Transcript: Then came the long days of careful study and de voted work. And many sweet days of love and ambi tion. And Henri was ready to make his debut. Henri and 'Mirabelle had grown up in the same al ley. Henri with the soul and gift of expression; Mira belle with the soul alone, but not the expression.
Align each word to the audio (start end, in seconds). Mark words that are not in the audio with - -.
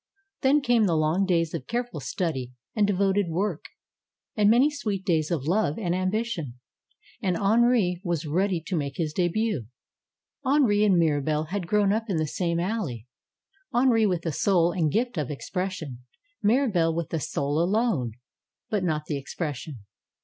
Then 0.41 0.61
came 0.61 0.85
the 0.85 0.95
long 0.97 1.27
days 1.27 1.53
of 1.53 1.67
careful 1.67 1.99
study 1.99 2.53
and 2.75 2.87
de 2.87 2.93
voted 2.93 3.29
work. 3.29 3.65
And 4.35 4.49
many 4.49 4.71
sweet 4.71 5.05
days 5.05 5.29
of 5.29 5.45
love 5.45 5.77
and 5.77 5.93
ambi 5.93 6.25
tion. 6.25 6.55
And 7.21 7.37
Henri 7.37 8.01
was 8.03 8.25
ready 8.25 8.61
to 8.65 8.75
make 8.75 8.97
his 8.97 9.13
debut. 9.13 9.67
Henri 10.43 10.83
and 10.83 10.97
'Mirabelle 10.97 11.49
had 11.51 11.67
grown 11.67 11.93
up 11.93 12.09
in 12.09 12.17
the 12.17 12.25
same 12.25 12.59
al 12.59 12.85
ley. 12.87 13.05
Henri 13.71 14.07
with 14.07 14.23
the 14.23 14.31
soul 14.31 14.71
and 14.71 14.91
gift 14.91 15.19
of 15.19 15.29
expression; 15.29 15.99
Mira 16.41 16.67
belle 16.71 16.95
with 16.95 17.09
the 17.09 17.19
soul 17.19 17.61
alone, 17.61 18.13
but 18.71 18.83
not 18.83 19.05
the 19.05 19.19
expression. 19.19 19.85